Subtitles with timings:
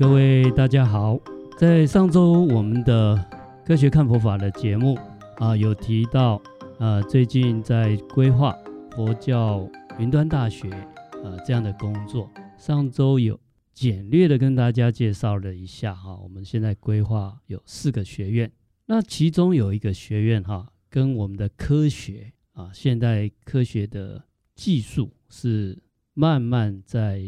[0.00, 1.20] 各位大家好，
[1.58, 3.22] 在上周我们的
[3.66, 4.98] 科学看佛法的节目
[5.36, 6.40] 啊，有提到
[6.78, 8.56] 啊，最近在规划
[8.92, 12.30] 佛教云端大学啊这样的工作。
[12.56, 13.38] 上周有
[13.74, 18.50] 简略的跟大家介绍了一下哈，我们现在规划有四个学院，
[18.86, 25.78] 那其中有一个学院哈，跟我们的科学啊，现代科学的技术是
[26.14, 27.22] 慢慢在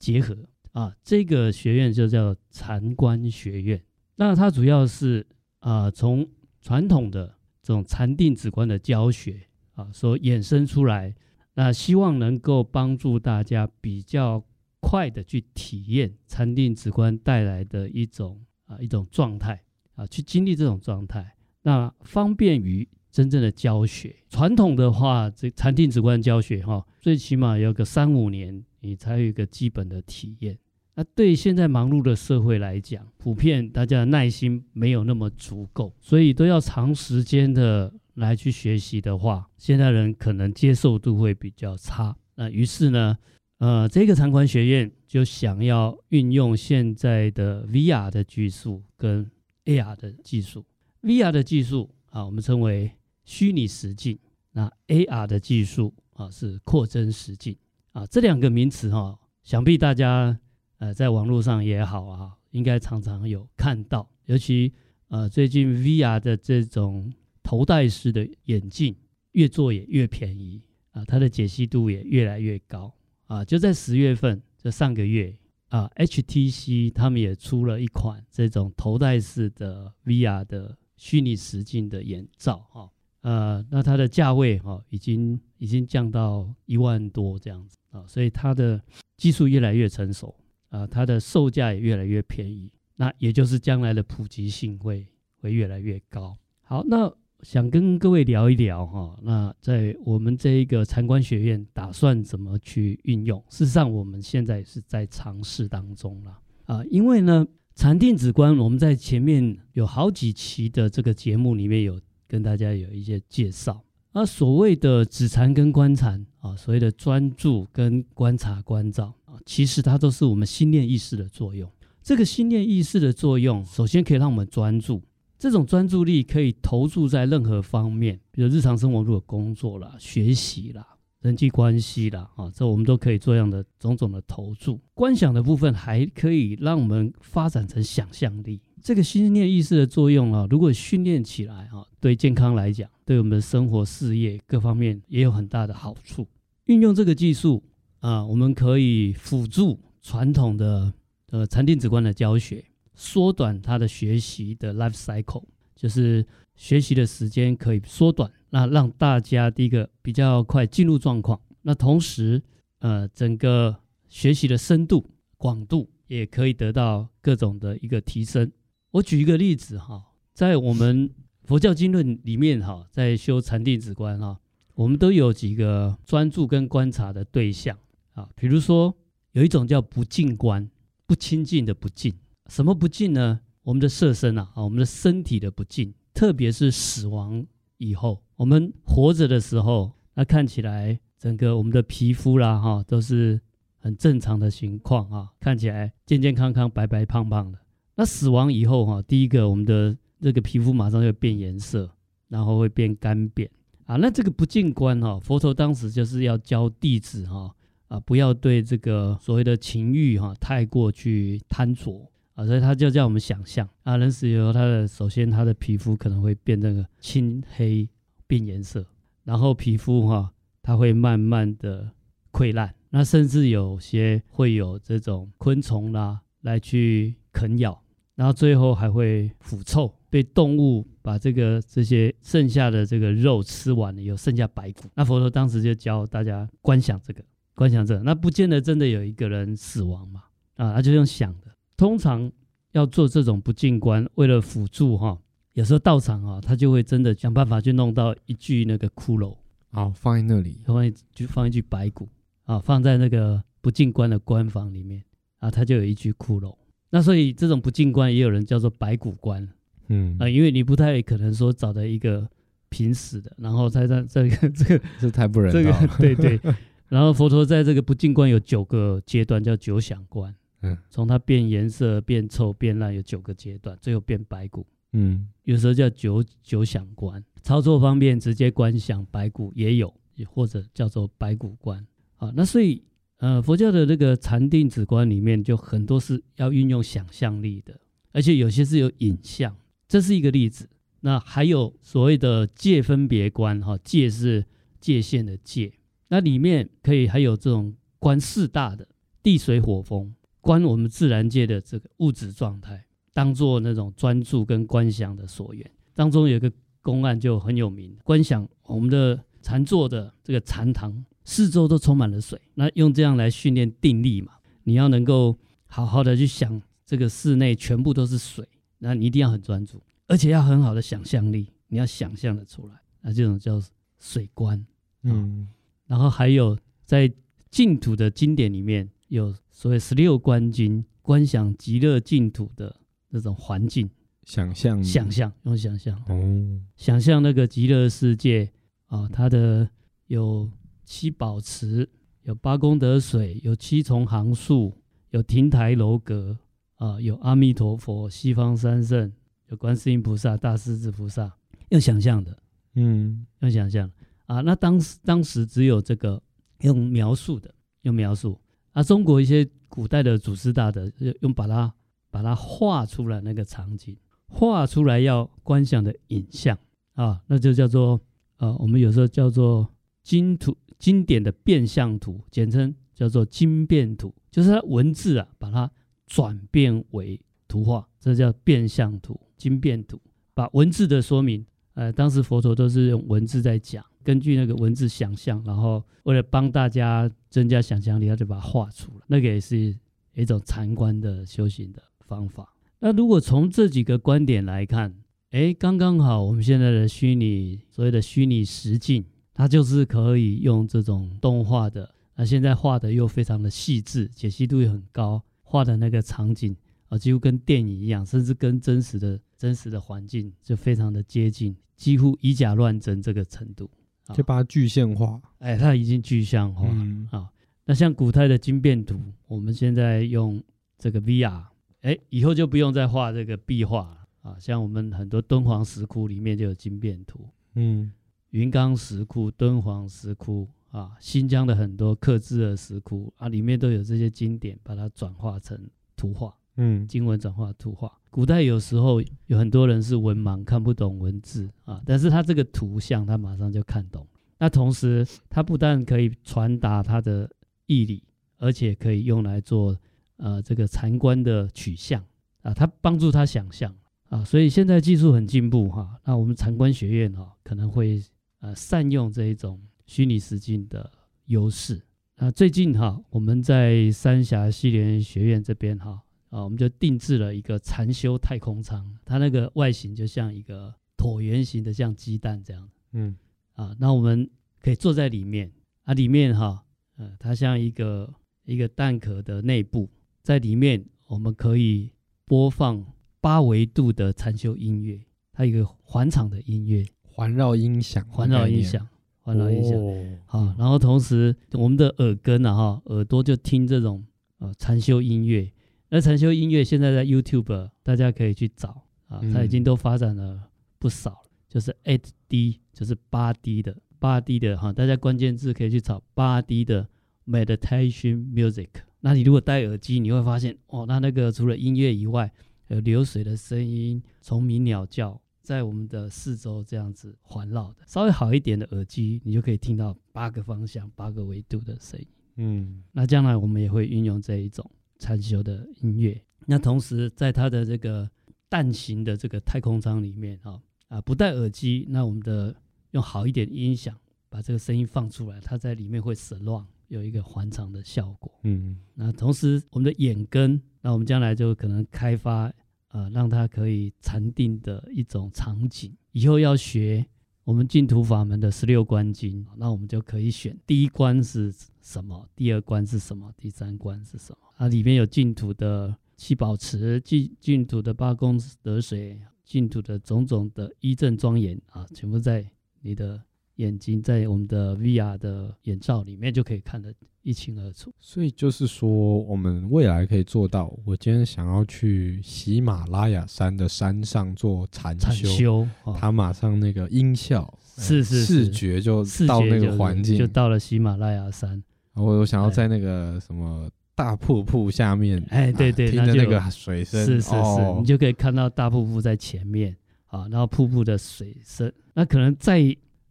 [0.00, 0.36] 结合。
[0.76, 3.82] 啊，这个学院就叫禅观学院。
[4.16, 5.26] 那它主要是
[5.60, 6.28] 啊，从
[6.60, 9.40] 传统的这种禅定止观的教学
[9.72, 11.14] 啊，所衍生出来，
[11.54, 14.44] 那希望能够帮助大家比较
[14.80, 19.62] 快的去体验禅定止观带来的一种啊一种状态
[19.94, 24.14] 啊，去经历这种状态，那方便于真正的教学。
[24.28, 30.58] 传统的话，这禅定止观教学哈，最起码要个三五年，你才有一个基本的体验。
[30.98, 42.16] 那对现在忙碌的社会来讲，普遍大家的耐心没有那么足够，所以都要长时间的来去学习的话，现代人可能接受度会比较差。
[42.34, 43.18] 那于是呢，
[43.58, 49.30] 呃，这个禅观学院就想要运用现在的 VR 的技术跟
[49.66, 50.64] AR 的技术。
[51.02, 52.90] VR 的技术啊，我们称为
[53.22, 54.16] 虚拟实境；
[54.52, 57.54] 那 AR 的技术啊，是扩增实境
[57.92, 58.06] 啊。
[58.06, 60.38] 这两个名词哈、想必大家。
[60.78, 64.72] 呃，在网络上也好啊，应该常常有看到，尤其
[65.08, 68.94] 呃最近 VR 的这种头戴式的眼镜
[69.32, 72.92] 越做也越便宜啊，它的解析度也越来越高
[73.26, 73.44] 啊。
[73.44, 75.34] 就在十月份，就上个月
[75.68, 82.90] 啊，HTC 他们也出了一款这种头戴式的 VR 的虚拟实境的眼罩哈，
[83.22, 88.82] 呃，那它的价位哈已经已经降到一万多这样子啊，所以它的
[89.16, 90.34] 技术越来越成熟。
[90.76, 95.06] 啊，它的售价也越来越便宜，那也就是将来的普及性会
[95.40, 96.36] 会越来越高。
[96.60, 97.10] 好，那
[97.40, 103.42] 想跟各位聊一聊哈，那在我们这一个禅观学院打算怎么去运用？
[103.48, 111.98] 事实上，我们现在是在尝试当中了啊，因为呢，禅定止观我们在前面有好几期的这个节目里面有
[112.28, 113.82] 跟大家有一些介绍。
[114.12, 119.14] 那所谓的止禅跟观禅啊，所谓的专注跟观察观照。
[119.44, 121.70] 其实它都是我们心念意识的作用。
[122.02, 125.02] 这个心念意识的作用，首先可以让我们专注，
[125.36, 130.86] 这种专注力可以投注在任何方面，比如日常生活如果工作啦、学习啦、
[131.20, 134.80] 人际关系啦，啊，这我们都可以做这样的种种的投注。
[134.94, 138.60] 观想的部分还可以让我们发展成想象力。
[138.80, 146.24] 这个心念意识的作用啊，如果训练起来啊，对健康来讲，对我们的生活、事业各方面也有很大的好处。
[146.66, 147.64] 运用这个技术。
[148.06, 150.92] 啊，我们可以辅助传统的
[151.30, 152.64] 呃禅定止观的教学，
[152.94, 155.42] 缩短他的学习的 life cycle，
[155.74, 156.24] 就是
[156.54, 162.40] 学习的时间可以缩短，那让大家第一个比较快进入状况，那同时
[162.78, 163.76] 呃整个
[164.08, 168.52] 学习的深度广度也可以得到各种的一个提升。
[168.92, 170.00] 我举一个例子哈，
[170.32, 171.10] 在我们
[171.42, 174.38] 佛教经论里面哈，在修禅定止观哈，
[174.76, 177.76] 我们都有几个专注跟观察的对象。
[178.16, 178.92] 啊，比如说
[179.32, 180.68] 有一种叫不净观，
[181.06, 182.12] 不清净的不净。
[182.48, 183.40] 什么不净呢？
[183.62, 187.44] 我们的色身啊，啊，我们的身体的不净，特别是死亡
[187.78, 193.40] 以后，我们活着的时候，那看起来整个我们的皮肤啦，哈，都是
[193.78, 197.58] 很正常的情况啊，看起来健健康康、白白胖胖的。
[197.96, 201.90] 那死亡以后哈，第一个我们的这个皮肤马上就变颜色，
[202.28, 203.48] 然后会变干瘪
[203.86, 203.96] 啊。
[203.96, 207.52] 那这个不净观哈，佛陀当时就是要教弟子哈。
[207.88, 217.88] 啊，不要对这个所谓的情欲哈、太过去贪着啊，所以他就叫我们想象啊，人死以后，他的首先他的皮肤可能会变那个青黑
[218.26, 218.84] 变颜色，
[219.24, 221.92] 然后皮肤哈、它会慢慢的
[222.32, 227.80] 溃烂，那甚至有些会有这种昆虫啦来去啃咬，
[228.16, 234.90] 然后最后还会腐臭，被动物把这个这些剩下的这个肉吃完了，有剩下白骨。
[234.94, 237.24] 那佛陀当时就教大家观想这个。
[237.56, 240.24] 观想者，那不见得真的有一个人死亡嘛？
[240.56, 241.46] 啊，他就用想的。
[241.74, 242.30] 通常
[242.72, 245.18] 要做这种不净观，为了辅助哈，
[245.54, 249.34] 有时候道场啊，他就会真的想办法去弄到一具那个骷髅，
[249.72, 252.06] 好放在那里，放一就放一具白骨
[252.44, 255.02] 啊，放在那个不净观的观房里面
[255.38, 256.54] 啊，他就有一具骷髅。
[256.90, 259.48] 那所以这种不净观也有人叫做白骨观，
[259.88, 262.28] 嗯啊，因为你不太可能说找到一个
[262.68, 266.54] 平死的，然后在这这个这个这太不人道了，这个对对。
[266.88, 274.66] 然后佛陀在这个不净观有九个阶段，叫九想观嗯，从它变颜色、变臭、变烂有九个阶段，最后变白骨。
[274.92, 281.84] 嗯，有时候叫九九响观，操作方面直接观想白骨也有，也或者叫做白骨观。
[282.16, 282.82] 啊，那所以
[283.18, 287.78] 呃，佛教的这个禅定止观里面，就很多是要运用想象力的，
[288.12, 289.54] 而且有些是有影像，
[289.86, 290.68] 这是一个例子。
[291.00, 294.46] 那还有所谓的界分别观，哈，界是
[294.80, 295.72] 界限的界，
[296.08, 298.86] 那里面可以还有这种观四大的
[299.22, 302.84] 地水火风，观我们自然界的这个物质状态。
[303.12, 307.96] 当做那种专注跟观想的所缘，当中有一个公案就很有名。
[308.04, 314.32] 观想我们的禅坐的这个禅堂四周都充满了水，那用这样来训练定力嘛。
[314.64, 315.34] 你要能够
[315.66, 318.46] 好好的去想这个室内全部都是水，
[318.80, 322.74] 那你一定要很专注，而且要很好的想象力，你要想象的出来。
[323.00, 323.58] 那这种叫
[323.98, 324.62] 水观，
[325.04, 325.48] 嗯。
[325.86, 327.12] 然后还有在
[327.50, 332.80] 净土的经典里面有所谓十六观经，观想极乐净土的。
[333.08, 333.88] 那种环境，
[334.24, 338.50] 想象，想象，用想象，哦，想象那个极乐世界
[338.88, 339.70] 啊，它的
[340.08, 340.50] 有
[340.84, 341.88] 七宝池，
[342.24, 344.76] 有八功德水，有七重行树，
[345.10, 346.36] 有亭台楼阁
[346.74, 349.10] 啊，有阿弥陀佛、西方三圣，
[349.48, 351.32] 有观世音菩萨、大势至菩萨，
[351.70, 352.36] 用想象的，
[352.74, 353.90] 嗯，用想象
[354.26, 354.40] 啊。
[354.42, 356.22] 那当时当时只有这个
[356.60, 358.38] 用描述的，用描述
[358.72, 358.82] 啊。
[358.82, 360.90] 中国一些古代的祖师大德
[361.20, 361.72] 用把它。
[362.08, 363.94] 把它画出来那个场景，
[364.28, 366.58] 画出来要观想的影像
[366.94, 368.00] 啊，那就叫做
[368.38, 369.68] 呃，我们有时候叫做
[370.02, 375.70] 经图经典的变相图，简称叫做经变图，就是它文字啊，把它
[376.06, 380.00] 转变为图画，这叫变相图、经变图。
[380.32, 381.44] 把文字的说明，
[381.74, 389.76] 呃，当时佛陀都是用文字在讲，根据那个文字想象，然后为了帮大家增加想象力，他就把它画出来，那个也是
[390.14, 391.82] 一种禅观的修行的。
[392.08, 392.54] 方法。
[392.78, 394.94] 那如果从这几个观点来看，
[395.30, 399.04] 哎，刚刚好，我们现在的虚拟所谓的虚拟实境，
[399.34, 401.92] 它就是可以用这种动画的。
[402.14, 406.54] 那现在画的又非常的细致，解析度也很高，画的那个场景
[406.88, 413.68] 啊，几乎跟电影一样，甚至跟真实的真实的环境就非常的接近，几乎以假乱真这个程度，
[414.14, 415.20] 就把它具象化。
[415.38, 417.28] 哎，它已经具象化啊、嗯。
[417.64, 420.42] 那像古代的经变图，我们现在用
[420.78, 421.42] 这个 VR。
[421.82, 424.36] 哎，以后就不用再画这个壁画了啊！
[424.40, 427.20] 像我们很多敦煌石窟里面就有经变图，
[427.54, 427.92] 嗯，
[428.30, 435.56] 云冈石窟、敦煌石窟啊，新疆的很多克孜尔石窟啊，里面都有这些经典，把它转化成
[435.96, 437.92] 图画，嗯，经文转化图画。
[438.10, 444.06] 古代有时候有很多人是文盲，看不懂文字啊，但是他这个图像他马上就看懂。
[444.38, 447.30] 那同时，他不但可以传达他的
[447.66, 448.02] 义理，
[448.38, 449.76] 而且可以用来做。
[450.18, 452.02] 呃，这个禅观的取向
[452.40, 453.70] 啊，它帮助他想象
[454.08, 458.02] 啊，所以现在技术很进步哈、那我们禅观学院哈、可能会
[458.40, 460.90] 呃善用这一种虚拟实境的
[461.26, 461.82] 优势。
[462.14, 466.00] 啊，最近哈、我们在三峡西莲学院这边哈
[466.30, 472.68] 啊，我们就定制了一个禅修太空舱，它那个外形就像一个椭圆形的，像鸡蛋这样。
[472.92, 473.16] 嗯，
[473.54, 474.28] 啊，那我们
[474.60, 475.50] 可以坐在里面
[475.84, 476.64] 啊，里面哈，
[476.96, 478.12] 呃，它像一个
[478.44, 479.88] 一个蛋壳的内部。
[480.22, 481.92] 在里面，我们可以
[482.24, 482.84] 播放
[483.20, 485.00] 八维度的禅修音乐，
[485.32, 488.88] 它有一个环场的音乐，环绕音响，环绕音响，
[489.20, 489.78] 环绕音响。
[490.26, 494.04] 好、哦，然后同时我们的耳根啊，哈，耳朵就听这种
[494.38, 495.48] 呃禅修音乐。
[495.88, 506.88] 那禅修音乐现在在 YouTube 大家可以去找啊，它已经都发展了不少了，就是 8D，就是八 D 的八 D 的哈，大家关键字可以去找八 D 的
[507.26, 508.68] Meditation Music。
[509.00, 512.32] 那你如果戴耳机，你会发现哦，那那个除了音乐以外，
[512.68, 517.76] 有流水的声音、虫鸣鸟叫，在我们的四周这样子环绕的。
[517.86, 522.06] 稍微好一点的耳机，你就可以听到八个方向、八个维度的声音。
[522.38, 526.20] 嗯，那将来我们也会运用这一种禅修的音乐。
[526.46, 528.08] 那同时，在它的这个
[528.48, 532.54] 蛋形的这个太空舱里面，啊啊，不戴耳机，那我们的
[532.92, 533.96] 用好一点音响
[534.28, 536.66] 把这个声音放出来，它在里面会 surround。
[536.88, 542.48] 有一个环场的效果，嗯，那同时我们的眼根，那我们将来就可能开发，
[542.92, 545.92] 呃，让它可以禅定的一种场景。
[546.12, 547.04] 以后要学
[547.42, 554.45] 我们净土法门的十六观经，那我们就可以选第一关是什么，第二关是什么，第三关是什么？
[554.56, 562.44] 啊，里面有净土的七宝池，净净土的八功德水，净土的种种的依正庄严啊，全部在
[562.80, 563.20] 你的
[563.56, 567.92] 眼睛在我们的 VR 的眼罩里面就可以看得一清二楚。
[568.00, 581.62] 所以就是说，我们未来可以做到，我今天想要去喜马拉雅山的山上做禅修，修哦、它马上那个音效是是，是视觉就到那个环境，就到了喜马拉雅山。
[581.94, 589.74] 我我想要在那个什么大瀑布下面，哎，对对，听着那个水声，是是是，哦、你就可以看到大瀑布在前面
[590.08, 592.60] 啊，然后瀑布的水声，那可能在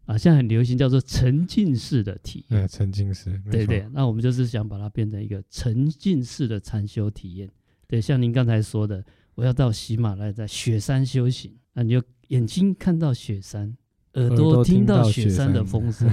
[0.04, 7.50] 啊，现在很流行叫做沉浸式的体验，对，沉浸式，对对，那我们就是想把它变成一个沉浸式的禅修体验。
[7.88, 13.76] 对，像您刚才说的，我要到喜马拉雅在雪山修行，那你就眼睛看到雪山。
[14.16, 16.08] 耳朵听到雪山的风 声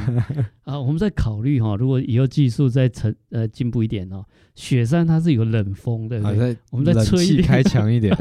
[0.63, 4.23] 啊，我们在考虑哈，如果以后技术再成呃进步一点哦，
[4.55, 8.13] 雪山它是有冷风的，对，我们再吹一点，开强一点，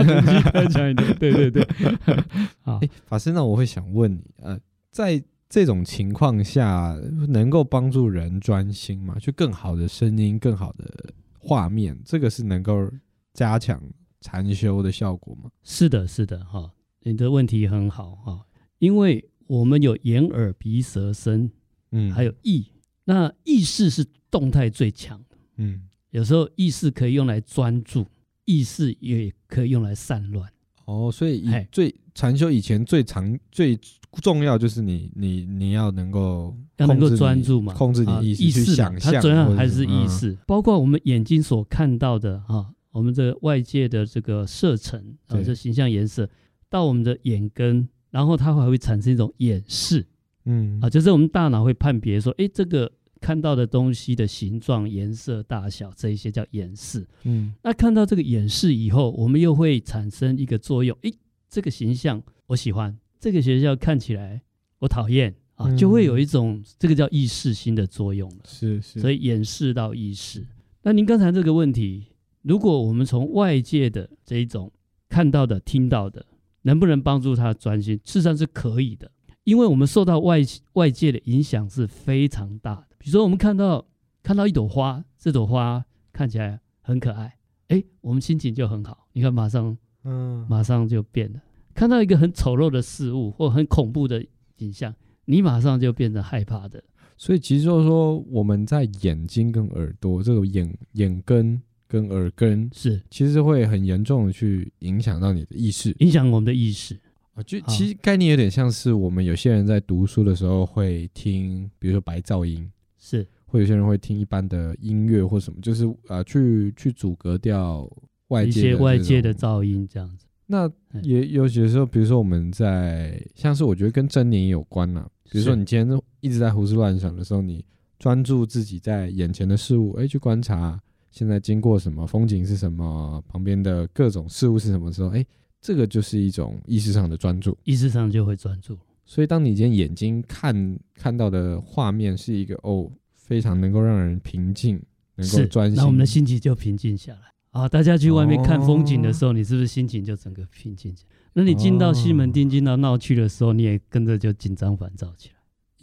[0.53, 1.67] 开强一点，对对对。
[2.63, 4.57] 好，法师，那我会想问你，呃，
[4.93, 6.97] 在这种情况下，
[7.29, 9.17] 能够帮助人专心吗？
[9.21, 12.89] 就更好的声音，更好的画面，这个是能够
[13.35, 13.83] 加强
[14.21, 15.51] 禅修的效果吗？
[15.65, 16.71] 是的，是的，哈，
[17.03, 18.47] 你的问题很好哈，
[18.79, 19.29] 因为。
[19.53, 21.51] 我们有眼耳鼻舌身，
[21.91, 22.65] 嗯，还有意。
[23.05, 28.07] 那意识是动态最强的，嗯，有时候意识可以用来专注，
[28.47, 30.51] 意识也可以用来散乱。
[30.87, 33.79] 哦，所以以最禅修以前最常最
[34.23, 46.27] 重要就是你你你要能够要能够专注嘛，控制你意识去想象，它主要还是意识，包括我们眼睛所看到的哈，我们这个外界的这个色层啊，这形象颜色
[46.71, 47.87] 到我们的眼根。
[48.13, 50.07] 然后它还会产生一种眼识，
[50.45, 50.79] 嗯。
[50.81, 61.11] 啊，就是我们大脑会判别说，哎，这个看到的东西的形状、颜色、大小这一些叫眼识，嗯，那看到这个眼识以后，我们又会产生一个作用，哎，
[61.49, 64.43] 这个形象我喜欢，这个学校看起来
[64.81, 70.47] 我讨厌啊，就会有一种这个叫意识心的作用了，是是，所以眼识到意识。
[70.83, 72.09] 那您刚才这个问题，
[72.43, 74.71] 如果我们从外界的这一种
[75.09, 76.27] 看到的、听到的。
[76.63, 77.97] 能不能帮助他专心？
[78.05, 79.11] 事实上是可以的，
[79.45, 80.41] 因为我们受到外
[80.75, 82.97] 外界的影响是非常大的。
[82.99, 83.85] 比如说，我们看到
[84.23, 87.37] 看到一朵花，这朵花看起来很可爱，
[87.69, 89.07] 哎，我们心情就很好。
[89.13, 91.41] 你看，马上，嗯，马上就变了。
[91.75, 94.25] 看到一个很丑陋的事物或很恐怖的
[94.57, 96.83] 景象，你马上就变成害怕的。
[97.17, 101.61] 所以，其实就是说，我们在眼睛跟耳朵这个眼眼根。
[101.93, 106.99] 跟耳根是，其实会很严重的去影响到你的意识，影响我们的意识
[107.35, 107.43] 啊。
[107.43, 112.67] 就其实概念有点像是我们有些人在读书的时候会听，比如说白噪音，
[112.99, 117.87] 是，或有些人会听一般的音乐或什么，就是啊，去去阻隔掉
[118.29, 120.25] 外界一些外界的噪音这样子。
[120.47, 120.71] 那
[121.03, 125.07] 也有些时候，比如说我们在像是我觉得跟真念有关呐。
[125.31, 127.63] 比如说你今天一直在胡思乱想的时候，你
[127.99, 130.81] 专注自己在眼前的事物，哎，去观察。
[131.13, 135.11] 现在经过什么风景是什么，旁边的各种事物是什么时候？
[135.11, 135.25] 哎，
[135.61, 138.79] 这个就是一种意识上的专注，意识上就会专注。
[139.05, 144.83] 所以，当你今天眼睛看看到的画面是一个哦，非常能够让人平静，
[145.15, 147.69] 能够专心，那我们的心情就平静下来啊。
[147.69, 151.17] 大家去外面看风景的时候，哦、你是不是心情就整个平静下来？
[151.35, 155.35] 那你进到西门町、进到闹区的时候，你也跟着就紧张烦躁起来。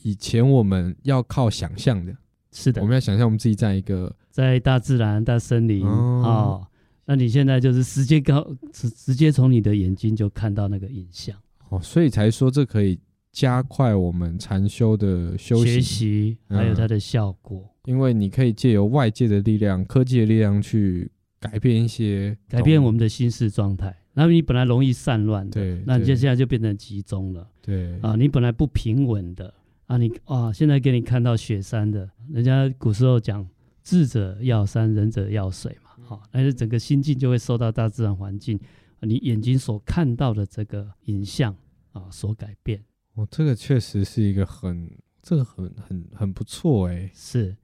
[0.02, 2.16] 以前我们要靠想象的。
[2.52, 6.68] 是的，我们要想象我们自己在一个在大自然、大森林啊、哦哦。
[7.06, 11.36] 那你现在就是直接高直直接从你的眼睛就看到那个影像
[11.70, 13.00] 哦，所以才说这可以
[13.32, 17.92] 加快我们禅修的修学习，还有它的效果、嗯。
[17.92, 23.96] 因为你可以借由外界的力量、科技的力量去改变一些改变我们的心事状态。
[24.14, 29.54] 那么你本来容易散乱的，对，那你就现在就变成集中了，对啊，你本来不平稳的。
[29.90, 33.44] 啊，你啊，现在给你看到雪山的，人家古时候讲
[33.84, 38.60] 智者要山，仁者要水嘛，好，但是整个心境就会受到大自然环境，
[39.00, 41.56] 你眼睛所看到的这个影像
[41.92, 42.80] 啊所改变。
[43.16, 44.88] 哦，这个确实是一个很，
[45.24, 47.58] 这个很很很不错哎，是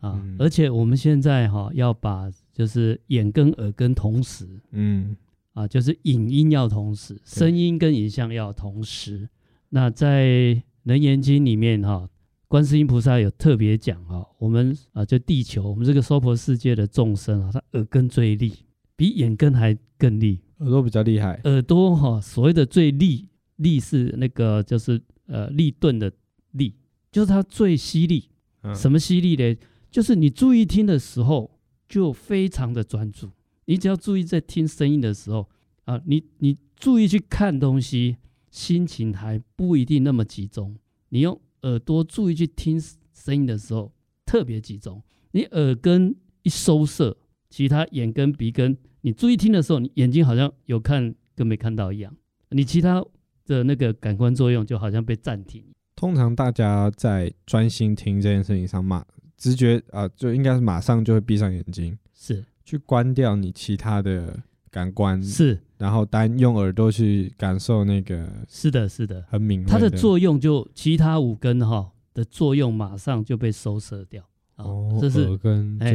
[0.00, 5.14] 啊，嗯，而且我们现在哈要把就是眼跟耳跟同时，嗯，
[5.52, 9.28] 啊，就是影音要同时，声音跟影像要同时，
[9.68, 10.24] 那在。
[10.84, 12.08] 《楞严经》里面哈，
[12.46, 18.52] 观世音菩萨有特别讲哈，我们啊，就地球，我们这个娑婆世界的众生啊，他耳根最利，
[18.96, 21.40] 比眼根还更利，耳朵比较厉害。
[21.44, 26.10] 耳朵哈，所谓的最利，利是那个就是呃利钝的
[26.52, 26.74] 利，
[27.12, 28.30] 就是它最犀利。
[28.74, 29.56] 什么犀利呢？
[29.90, 31.58] 就是你注意听的时候，
[31.88, 33.30] 就非常的专注。
[33.66, 35.48] 你只要注意在听声音的时候
[35.84, 38.16] 啊，你你注意去看东西。
[38.50, 40.76] 心情还不一定那么集中，
[41.10, 42.80] 你用耳朵注意去听
[43.12, 43.92] 声音的时候
[44.24, 45.02] 特别集中。
[45.32, 47.16] 你耳根一收摄，
[47.50, 52.14] 其他眼根、鼻根，你注意听的时候，你眼睛好像有看跟没看到一样。
[52.50, 53.04] 你其他
[53.44, 55.62] 的那个感官作用就好像被暂停。
[55.94, 59.04] 通常大家在专心听这件事情上，马
[59.36, 64.40] 直觉啊、呃，就应该是马上就会闭上眼睛，是去关掉你其他的
[64.70, 68.28] 感官，是，然后单用耳朵去感受那个。
[68.48, 69.68] 是的，是的，很敏锐。
[69.68, 74.22] 它的作用就其他五根哈的作用马上就被收摄掉。
[74.56, 75.38] 哦，这是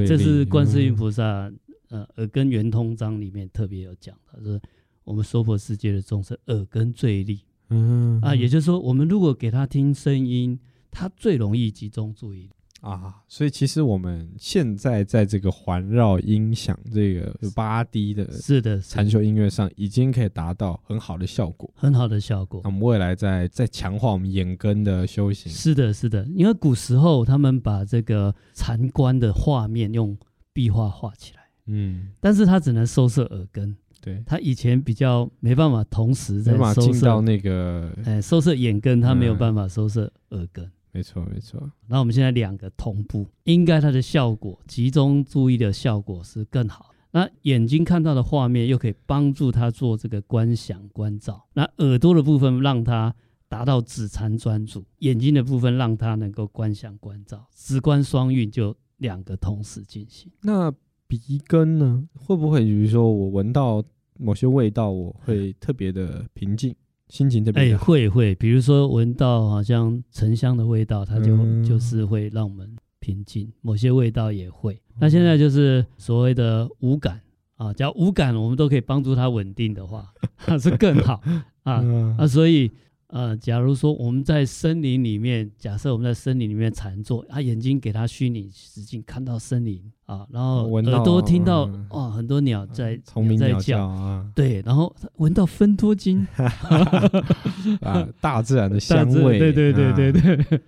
[0.08, 1.53] 这是观世音菩萨、嗯、
[1.89, 4.62] 呃耳根圆通章里面特别有讲的，就是
[5.03, 10.58] 我们娑婆世界的众生耳根最利，嗯啊，也就是说，我们如果给他听声音，
[10.89, 12.50] 他最容易集中注意力。
[12.84, 22.60] 啊，所以其实我们现在在这个环绕音响这个八 D 的，是的，禅修音乐上已经可以达到很好的效果，很好的效果。
[22.62, 25.50] 那我们未来再再强化我们眼根的修行。
[25.50, 30.18] 是的，是的，因为古时候他们把这个禅观的画面用
[30.52, 40.66] 壁画画起来，嗯，但是他只能收摄耳根，对，他以前比较没办法同时在收摄到那个，哎，收摄眼根，他没有办法收摄耳根。
[40.66, 41.71] 嗯没错，没错。
[41.88, 46.91] 那我们现在两个同步，应该它的效果，集中注意的效果是更好。
[47.12, 51.45] 那眼睛看到的画面又可以帮助他做这个观想观照。
[51.53, 53.13] 那耳朵的部分让他
[53.47, 60.31] 达到止禅专注，眼睛的部分让他能够观想观照，直观双运就两个同时进行。
[60.41, 60.71] 那
[61.07, 62.07] 鼻根呢？
[62.15, 63.83] 会不会比如说我闻到
[64.17, 66.75] 某些味道，我会特别的平静？
[67.10, 72.69] 心情特别哎、欸，会会，比如说闻到好像沉香的味道，它就、嗯、就是会让我们
[73.00, 73.51] 平静。
[73.62, 74.74] 某些味道也会。
[74.74, 77.22] 嗯、那现在就是所谓的五感
[77.55, 80.12] 啊，只要五感我们都可以帮助它稳定的话，
[80.48, 81.22] 那是更好
[81.63, 82.72] 啊、嗯、啊， 所以。
[83.13, 96.26] 呃，假如说我们在森林里面，假设我们在森林里面禅坐，啊，眼睛给他虚拟实境看到森林啊，然后耳朵听到哇、嗯，很多鸟在虫鸣鸟叫啊，对，然后闻到芬多精。
[97.82, 100.60] 啊，大自然的香味，对对对对对，对，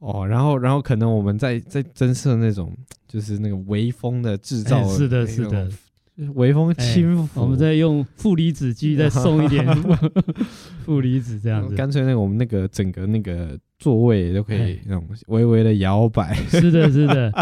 [0.00, 5.70] 哦，然后然后可能我们在在增设那种就是那个微风的制造是的，是的。
[6.34, 9.66] 微风轻拂、欸，我们再用负离子机再送一点
[10.84, 16.34] 负离子，这样子，干脆那个我们那个整个那个座位都可以那种微微的摇摆。
[16.34, 17.32] 是的，是的。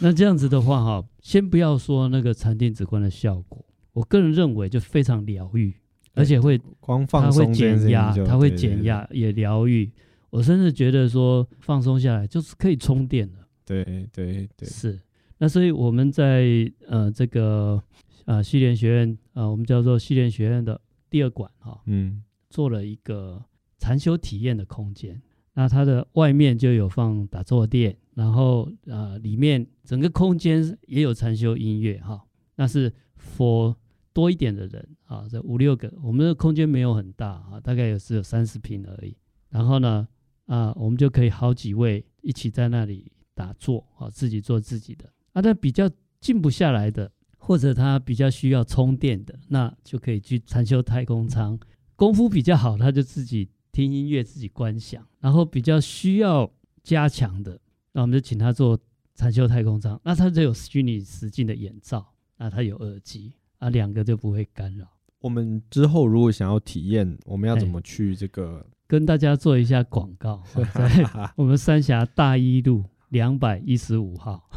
[0.00, 5.72] 那这样子的话，哈，先不要说那个禅定止观的效果，我个人认为就非常疗愈，
[6.14, 9.88] 而且会光放松，它会减压，它会减压也疗愈。
[10.30, 13.46] 我甚至觉得说放松下来就是可以充电了。
[13.64, 14.98] 对对对，是。
[15.38, 16.44] 那所以我们在
[16.88, 17.80] 呃这个。
[18.26, 23.42] 啊，西莲学院啊，我们叫做西莲学院的第二馆哈，嗯，做了一个
[23.78, 25.20] 禅修体验的空间。
[25.54, 32.22] 那它的外面就有放打坐垫，然后啊，里面整个空间也有禅修音乐哈。
[32.56, 33.74] 那是 for
[34.12, 39.16] 多一点的人啊，这五六个，我们的空间没有很大啊，大概也只有三十平而已。
[39.50, 40.06] 然后呢，
[40.46, 45.08] 啊，我们就可以好几位一起在那里打坐啊，自己做自己的。
[45.32, 45.88] 啊，但比较
[46.20, 47.12] 静不下来的。
[47.46, 51.56] 或者他比较需要充电的，那就可以去禅修太空舱。
[51.94, 55.06] 功夫比较好，他就自己听音乐，自己观想。
[55.20, 56.50] 然后比较需要
[56.82, 57.56] 加强的，
[57.92, 58.76] 那我们就请他做
[59.14, 60.00] 禅修太空舱。
[60.02, 62.04] 那他就有虚拟实境的眼罩，
[62.36, 64.84] 那他有耳机，啊，两个就不会干扰。
[65.20, 68.66] 我们之后如果想要体验，我们要怎么去这个？
[68.88, 70.42] 跟大家做一下广告，
[70.74, 74.50] 在我们三峡大一路两百一十五号。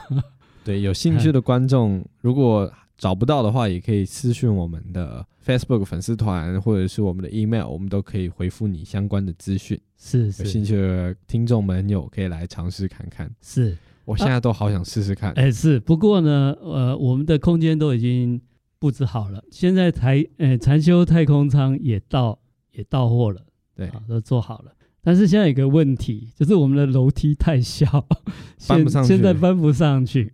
[0.63, 9.79] 对，有兴趣的观众，如果找不到的话，也可以私讯我们的 Facebook 粉丝团，或者是我们的 email，我们都可以回复你相关的资讯。
[9.97, 13.29] 是，是，有兴趣的听众们有可以来尝试看看。
[13.41, 15.31] 是，我现在都好想试试看。
[15.33, 18.39] 哎、啊，是，不过呢，呃，我们的空间都已经
[18.79, 22.37] 布置好了，现在台呃禅修太空舱也到
[22.73, 23.41] 也到货了，
[23.75, 24.71] 对、啊，都做好了。
[25.01, 28.05] 但是现在有个问题，就是我们的楼梯太小，
[28.67, 29.07] 搬不上去。
[29.07, 30.33] 现在搬不上去，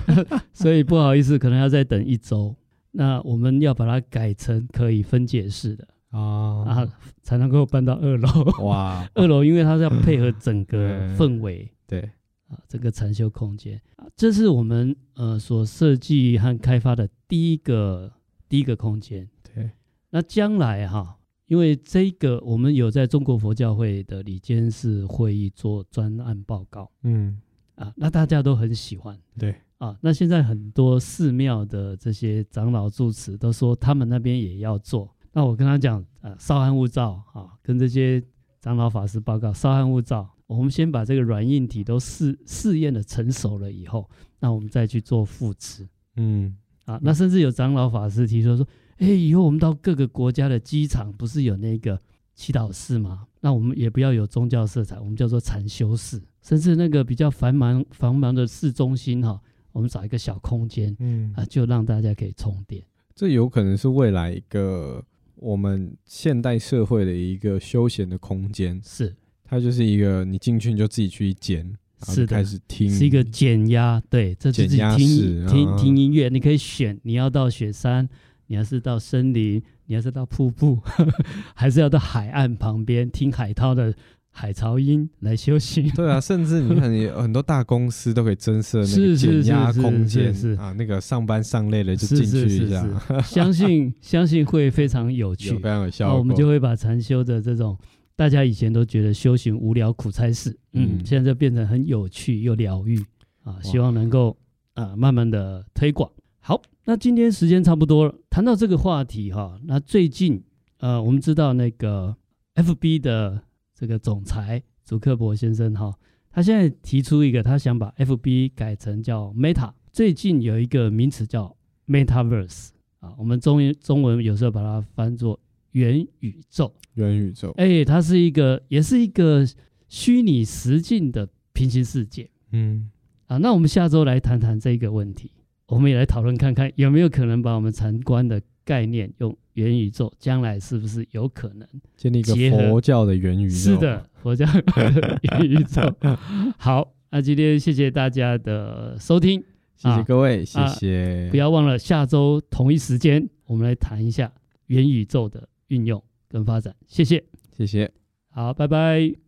[0.52, 2.56] 所以不好意思，可能要再等一周。
[2.92, 6.88] 那我们要把它改成可以分解式的啊，啊，
[7.22, 8.28] 才能够搬到二楼。
[8.64, 12.00] 哇， 二楼因为它是要配合整个氛围，对
[12.48, 13.78] 啊，这个禅修空间，
[14.16, 18.10] 这是我们呃所设计和开发的第一个
[18.48, 19.28] 第一个空间。
[19.54, 19.70] 对，
[20.08, 21.18] 那将来哈。
[21.46, 27.40] 因为这个，我们有在中国佛教会的里监事会议做专案报告，嗯，
[27.76, 38.20] 啊，那大家都很喜欢，对，啊，那现在很多寺庙的这些长老住持都说他们那边也要做，那我跟他讲，啊，稍安勿躁，啊，跟这些
[38.60, 45.86] 长老法师报告，稍安勿躁，我们先把这个软硬体都试试验的成熟了以后，那我们再去做复制。
[46.16, 46.56] 嗯，
[46.86, 48.66] 啊，那甚至有长老法师提出说，
[48.98, 52.00] 哎，以后我们到各个国家的机场，不是有那个
[52.34, 53.26] 祈祷室吗？
[53.40, 56.20] 那我们也不要有宗教色彩，我们叫做禅修室。
[56.42, 59.40] 甚至那个比较繁忙繁忙的市中心哈，
[59.72, 62.82] 我们找一个小空间，嗯啊，就让大家可以充电。
[63.14, 65.04] 这有可能是未来一个
[65.34, 68.80] 我们现代社会的一个休闲的空间。
[68.84, 71.68] 是，它就是一个你进去你就自己去捡，
[72.06, 78.08] 是开始听，是一个减压，对，这自己听听听音乐，你可以选你要到雪山，
[78.46, 80.78] 你要是到森林，你要是到瀑布，
[81.54, 83.94] 还是要到海岸旁边听海涛的。
[84.38, 92.86] 海潮音来休息，对啊， 甚至你看，有很多大公司都可以增设那个减压空间，是啊，那个上班上累了就进去一下，
[93.22, 96.18] 相信相信会非常有趣，有非常有效果。
[96.18, 97.74] 我们就会把禅修的这种
[98.14, 103.02] 大家以前都觉得修行无聊苦差事，嗯，现在就变成很有趣又疗愈
[103.42, 104.36] 啊，希望能够
[104.74, 106.10] 啊慢慢的推广。
[106.40, 110.42] 好，那今天时间差不多了，谈到这个话题哈，那最近
[110.78, 112.16] 呃，我们知道那个
[112.54, 113.42] FB 的。
[113.78, 115.94] 这个总裁祖克伯先生哈，
[116.30, 119.70] 他现在提出一个，他想把 FB 改成叫 Meta。
[119.92, 121.54] 最近有一个名词叫
[121.86, 122.68] Metaverse
[123.00, 125.38] 啊，我们中中文有时候把它翻作
[125.72, 126.72] 元宇宙。
[126.94, 129.46] 元宇宙，哎，它是一个，也是一个
[129.88, 132.30] 虚拟实境的平行世界。
[132.52, 132.90] 嗯，
[133.26, 135.30] 啊，那我们下周来谈谈这个问题，
[135.66, 139.36] 我们也来讨论看看有没有可能把我们禅观的概念用。
[139.56, 142.34] 元宇宙将来是不是有可能建立一个
[142.68, 143.54] 佛教的元宇宙？
[143.54, 145.80] 是的，佛教的元宇宙。
[146.58, 149.42] 好，那今天谢谢大家的收听，
[149.74, 151.30] 谢谢各位，谢谢。
[151.30, 154.30] 不要忘了下周同一时间，我们来谈一下
[154.66, 156.76] 元宇宙的运用跟发展。
[156.86, 157.24] 谢谢，
[157.56, 157.90] 谢谢。
[158.28, 159.25] 好，拜拜。